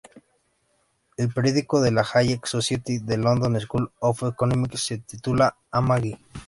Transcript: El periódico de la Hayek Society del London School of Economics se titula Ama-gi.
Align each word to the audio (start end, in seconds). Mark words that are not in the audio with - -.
El 1.15 1.31
periódico 1.31 1.79
de 1.79 1.91
la 1.91 2.01
Hayek 2.11 2.47
Society 2.47 2.97
del 2.97 3.21
London 3.21 3.61
School 3.61 3.91
of 3.99 4.23
Economics 4.23 4.83
se 4.87 4.97
titula 4.97 5.55
Ama-gi. 5.69 6.17